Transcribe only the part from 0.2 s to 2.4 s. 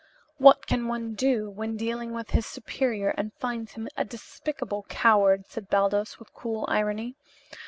"What can one do when dealing with